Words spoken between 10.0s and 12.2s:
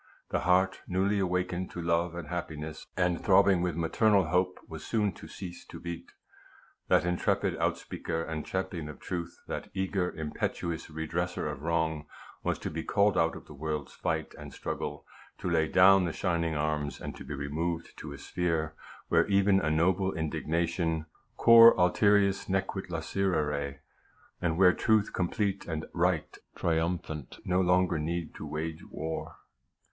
impetuous redresser of wrong,